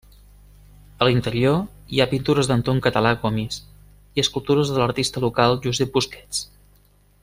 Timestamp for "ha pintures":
2.01-2.49